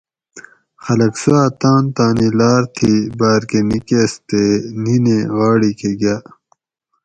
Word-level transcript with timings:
خلق 0.85 1.13
سواۤ 1.21 1.45
تان 1.61 1.83
تانی 1.95 2.29
لاۤر 2.37 2.61
تھی 2.75 2.93
باۤر 3.19 3.41
کہ 3.49 3.59
نِکۤس 3.69 4.13
تے 4.27 4.43
نینیں 4.83 5.23
غاڑی 5.35 5.71
ک 5.79 5.81
گاۤ 6.01 6.21